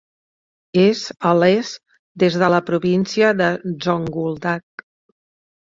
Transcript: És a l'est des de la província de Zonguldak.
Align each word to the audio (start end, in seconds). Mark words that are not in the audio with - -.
És 0.83 1.01
a 1.31 1.33
l'est 1.41 1.77
des 2.25 2.39
de 2.45 2.49
la 2.55 2.63
província 2.71 3.31
de 3.45 3.53
Zonguldak. 3.89 4.87